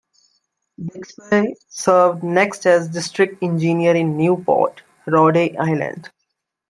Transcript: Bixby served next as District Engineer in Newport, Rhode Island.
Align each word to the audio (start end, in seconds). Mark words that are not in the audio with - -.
Bixby 0.83 1.55
served 1.69 2.23
next 2.23 2.65
as 2.65 2.89
District 2.89 3.37
Engineer 3.43 3.95
in 3.95 4.17
Newport, 4.17 4.81
Rhode 5.05 5.37
Island. 5.57 6.09